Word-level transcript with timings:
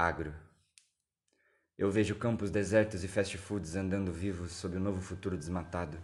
Agro. 0.00 0.32
Eu 1.76 1.90
vejo 1.90 2.14
campos 2.14 2.50
desertos 2.50 3.04
e 3.04 3.08
fast 3.08 3.36
foods 3.36 3.76
andando 3.76 4.10
vivos 4.10 4.52
sob 4.52 4.78
o 4.78 4.80
novo 4.80 4.98
futuro 4.98 5.36
desmatado. 5.36 5.98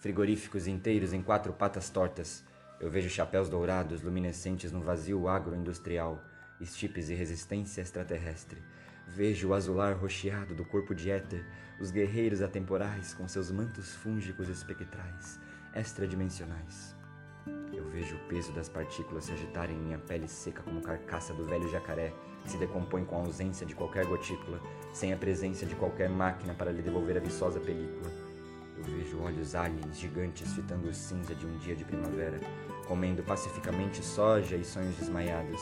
Frigoríficos 0.00 0.66
inteiros 0.66 1.12
em 1.12 1.20
quatro 1.20 1.52
patas 1.52 1.90
tortas. 1.90 2.42
Eu 2.80 2.90
vejo 2.90 3.10
chapéus 3.10 3.50
dourados 3.50 4.00
luminescentes 4.00 4.72
no 4.72 4.80
vazio 4.80 5.28
agroindustrial, 5.28 6.24
estipes 6.58 7.10
e 7.10 7.14
resistência 7.14 7.82
extraterrestre. 7.82 8.62
Vejo 9.06 9.48
o 9.48 9.52
azular 9.52 9.94
rocheado 9.94 10.54
do 10.54 10.64
corpo 10.64 10.94
de 10.94 11.10
éter, 11.10 11.44
os 11.78 11.90
guerreiros 11.90 12.40
atemporais 12.40 13.12
com 13.12 13.28
seus 13.28 13.50
mantos 13.50 13.94
fúngicos 13.96 14.48
espectrais, 14.48 15.38
extradimensionais. 15.74 16.97
Eu 17.72 17.84
vejo 17.84 18.16
o 18.16 18.28
peso 18.28 18.52
das 18.52 18.68
partículas 18.68 19.24
se 19.24 19.32
agitarem 19.32 19.76
em 19.76 19.80
minha 19.80 19.98
pele 19.98 20.28
seca 20.28 20.62
como 20.62 20.80
carcaça 20.80 21.32
do 21.32 21.44
velho 21.44 21.68
jacaré, 21.70 22.12
que 22.42 22.50
se 22.50 22.58
decompõe 22.58 23.04
com 23.04 23.16
a 23.16 23.20
ausência 23.20 23.66
de 23.66 23.74
qualquer 23.74 24.06
gotícula, 24.06 24.60
sem 24.92 25.12
a 25.12 25.16
presença 25.16 25.66
de 25.66 25.74
qualquer 25.74 26.08
máquina 26.08 26.54
para 26.54 26.72
lhe 26.72 26.82
devolver 26.82 27.16
a 27.16 27.20
viçosa 27.20 27.60
película. 27.60 28.10
Eu 28.78 28.84
vejo 28.84 29.20
olhos 29.20 29.54
aliens 29.54 29.98
gigantes 29.98 30.52
fitando 30.52 30.88
o 30.88 30.94
cinza 30.94 31.34
de 31.34 31.44
um 31.44 31.56
dia 31.58 31.74
de 31.74 31.84
primavera, 31.84 32.38
comendo 32.86 33.22
pacificamente 33.22 34.04
soja 34.04 34.56
e 34.56 34.64
sonhos 34.64 34.96
desmaiados. 34.96 35.60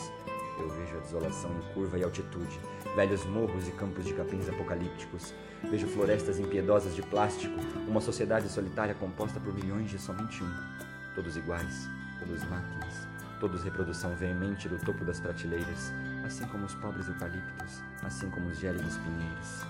Eu 0.59 0.69
vejo 0.69 0.97
a 0.97 1.01
desolação 1.01 1.51
em 1.51 1.75
curva 1.75 1.99
e 1.99 2.05
altitude, 2.05 2.61
velhos 2.95 3.25
morros 3.27 3.69
e 3.69 3.73
campos 3.73 4.05
de 4.05 4.15
capins 4.15 4.49
apocalípticos. 4.49 5.35
Vejo 5.71 5.87
florestas 5.87 6.39
impiedosas 6.39 6.95
de 6.95 7.03
plástico, 7.03 7.59
uma 7.89 8.01
sociedade 8.01 8.49
solitária 8.49 8.95
composta 8.95 9.41
por 9.41 9.53
milhões 9.55 9.91
de 9.91 9.99
somente 9.99 10.43
um. 10.43 10.96
Todos 11.17 11.35
iguais, 11.35 11.89
todos 12.19 12.45
máquinas, 12.45 13.09
todos 13.41 13.65
reprodução 13.65 14.15
veemente 14.15 14.69
do 14.69 14.77
topo 14.77 15.03
das 15.03 15.19
prateleiras, 15.19 15.91
assim 16.23 16.45
como 16.47 16.67
os 16.67 16.75
pobres 16.75 17.09
eucaliptos, 17.09 17.83
assim 18.05 18.29
como 18.29 18.51
os 18.51 18.59
gélidos 18.59 18.99
pinheiros. 18.99 19.65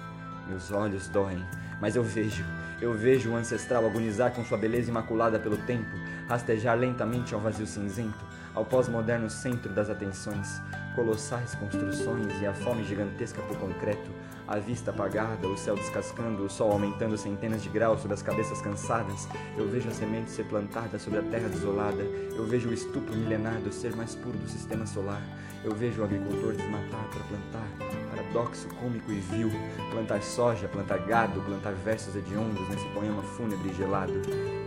Meus 0.49 0.73
olhos 0.73 1.07
doem, 1.07 1.45
mas 1.81 1.95
eu 1.95 2.03
vejo, 2.03 2.45
eu 2.81 2.93
vejo 2.95 3.31
o 3.31 3.37
ancestral 3.37 3.87
agonizar 3.87 4.33
com 4.33 4.45
sua 4.45 4.59
beleza 4.59 4.91
imaculada 4.91 5.39
pelo 5.39 5.57
tempo, 5.57 5.97
rastejar 6.29 6.77
lentamente 6.77 7.33
ao 7.33 7.41
vazio 7.41 7.67
cinzento, 7.67 8.25
ao 8.53 8.65
pós-moderno 8.65 9.31
centro 9.31 9.73
das 9.73 9.89
atenções, 9.89 10.61
colossais 10.97 11.55
construções 11.55 12.41
e 12.41 12.47
a 12.47 12.55
fome 12.55 12.83
gigantesca 12.83 13.41
por 13.43 13.57
concreto, 13.59 14.11
a 14.49 14.59
vista 14.59 14.91
apagada, 14.91 15.47
o 15.47 15.57
céu 15.57 15.75
descascando, 15.75 16.45
o 16.45 16.51
sol 16.51 16.73
aumentando 16.73 17.19
centenas 17.19 17.63
de 17.63 17.69
graus 17.69 18.01
sobre 18.01 18.15
as 18.15 18.23
cabeças 18.23 18.61
cansadas. 18.63 19.29
Eu 19.57 19.69
vejo 19.69 19.89
a 19.89 19.93
semente 19.93 20.31
ser 20.31 20.45
plantada 20.45 20.99
sobre 20.99 21.19
a 21.19 21.23
terra 21.23 21.49
desolada. 21.49 22.03
Eu 22.03 22.47
vejo 22.47 22.71
o 22.71 22.73
estupro 22.73 23.15
milenar 23.15 23.61
do 23.61 23.73
ser 23.73 23.95
mais 23.95 24.15
puro 24.15 24.39
do 24.39 24.49
sistema 24.49 24.87
solar. 24.87 25.21
Eu 25.65 25.75
vejo 25.75 26.01
o 26.01 26.05
agricultor 26.05 26.53
desmatar 26.53 27.09
para 27.11 27.25
plantar, 27.25 27.69
paradoxo 28.09 28.69
cômico 28.81 29.11
e 29.11 29.19
vil, 29.19 29.51
plantar 29.91 30.23
soja, 30.23 30.69
plantar 30.69 30.99
gado, 30.99 31.41
plantar 31.41 31.73
versos 31.73 32.15
hediondos 32.15 32.69
nesse 32.69 32.87
poema 32.91 33.23
fúnebre 33.23 33.71
e 33.71 33.75
gelado. 33.75 34.13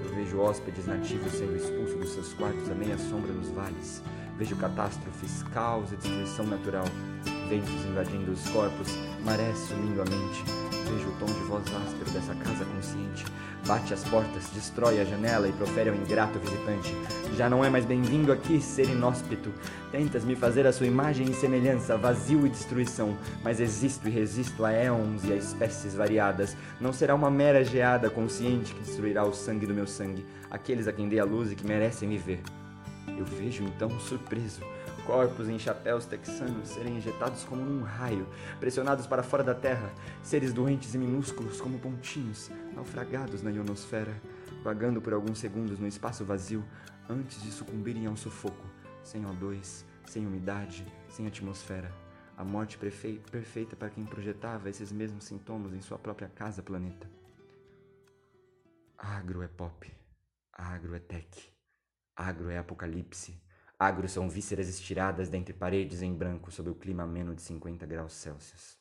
Eu 0.04 0.14
vejo 0.14 0.42
hóspedes 0.42 0.86
nativos 0.86 1.32
sendo 1.32 1.56
expulsos 1.56 1.96
dos 1.96 2.14
seus 2.14 2.34
quartos 2.34 2.70
à 2.70 2.76
meia 2.76 2.98
sombra 2.98 3.32
nos 3.32 3.50
vales. 3.50 4.04
Vejo 4.40 4.56
catástrofes, 4.56 5.44
caos 5.54 5.92
e 5.92 5.98
destruição 5.98 6.48
natural 6.48 6.86
ventos 7.50 7.84
invadindo 7.84 8.32
os 8.32 8.48
corpos, 8.50 8.96
marés 9.26 9.58
sumindo 9.58 10.02
a 10.02 10.06
mente. 10.06 10.44
Vejo 10.88 11.10
o 11.10 11.12
tom 11.20 11.26
de 11.26 11.48
voz 11.48 11.64
áspero 11.64 12.12
dessa 12.12 12.36
casa 12.36 12.64
consciente. 12.64 13.26
Bate 13.66 13.94
as 13.94 14.04
portas, 14.04 14.50
destrói 14.54 15.00
a 15.00 15.04
janela 15.04 15.48
e 15.48 15.52
profere 15.52 15.90
ao 15.90 15.96
ingrato 15.96 16.38
visitante. 16.40 16.96
Já 17.36 17.50
não 17.50 17.66
é 17.66 17.70
mais 17.70 17.86
bem-vindo 17.86 18.32
aqui, 18.32 18.62
ser 18.62 18.88
inóspito. 18.88 19.52
Tentas 19.92 20.24
me 20.24 20.36
fazer 20.36 20.68
a 20.68 20.72
sua 20.72 20.86
imagem 20.86 21.28
e 21.30 21.34
semelhança, 21.34 21.98
vazio 21.98 22.46
e 22.46 22.50
destruição. 22.50 23.18
Mas 23.44 23.60
existo 23.60 24.08
e 24.08 24.12
resisto 24.12 24.64
a 24.64 24.72
éons 24.72 25.24
e 25.26 25.34
a 25.34 25.36
espécies 25.36 25.96
variadas. 25.96 26.56
Não 26.80 26.94
será 26.94 27.16
uma 27.16 27.32
mera 27.32 27.64
geada 27.64 28.10
consciente 28.12 28.74
que 28.76 28.84
destruirá 28.84 29.26
o 29.26 29.34
sangue 29.34 29.66
do 29.66 29.74
meu 29.74 29.88
sangue, 29.88 30.26
aqueles 30.52 30.88
a 30.88 30.94
quem 30.94 31.10
dei 31.10 31.20
a 31.20 31.26
luz 31.26 31.52
e 31.52 31.56
que 31.56 31.66
merecem 31.66 32.08
me 32.08 32.18
ver. 32.18 32.42
Eu 33.20 33.26
vejo 33.26 33.66
então, 33.66 34.00
surpreso, 34.00 34.62
corpos 35.06 35.50
em 35.50 35.60
chapéus 35.60 36.06
texanos 36.06 36.70
serem 36.70 36.96
injetados 36.96 37.44
como 37.44 37.66
num 37.66 37.84
raio, 37.84 38.26
pressionados 38.62 39.06
para 39.06 39.22
fora 39.22 39.44
da 39.44 39.54
terra, 39.54 39.94
seres 40.24 40.54
doentes 40.54 40.96
e 40.96 40.98
minúsculos 40.98 41.60
como 41.60 41.78
pontinhos, 41.80 42.50
naufragados 42.74 43.44
na 43.44 43.52
ionosfera, 43.52 44.16
vagando 44.64 45.02
por 45.02 45.12
alguns 45.12 45.38
segundos 45.38 45.78
no 45.80 45.86
espaço 45.86 46.24
vazio 46.24 46.64
antes 47.10 47.44
de 47.44 47.52
sucumbirem 47.52 48.06
ao 48.06 48.16
sufoco, 48.16 48.66
sem 49.04 49.24
O2, 49.24 49.84
sem 50.06 50.26
umidade, 50.26 50.88
sem 51.10 51.28
atmosfera. 51.28 51.94
A 52.38 52.46
morte 52.46 52.78
perfeita 52.78 53.76
para 53.76 53.90
quem 53.90 54.06
projetava 54.06 54.70
esses 54.70 54.94
mesmos 54.94 55.26
sintomas 55.26 55.74
em 55.74 55.82
sua 55.82 56.00
própria 56.00 56.30
casa 56.30 56.64
planeta. 56.64 57.06
Agro 58.98 59.42
é 59.42 59.48
pop, 59.50 59.94
agro 60.54 60.96
é 60.96 61.00
tech, 61.00 61.59
agro 62.20 62.50
é 62.50 62.58
apocalipse. 62.58 63.42
Agro 63.78 64.10
são 64.10 64.30
vísceras 64.30 64.68
estiradas 64.68 65.30
dentre 65.30 65.54
paredes 65.54 66.02
em 66.02 66.14
branco 66.14 66.52
sob 66.52 66.70
o 66.70 66.76
clima 66.76 67.04
ameno 67.04 67.34
de 67.34 67.42
50 67.42 67.86
graus 67.86 68.14
Celsius. 68.14 68.79